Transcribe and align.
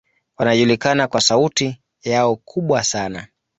Wanajulikana 0.37 1.07
kwa 1.07 1.21
sauti 1.21 1.81
yao 2.03 2.35
kubwa 2.35 2.83
sana. 2.83 3.27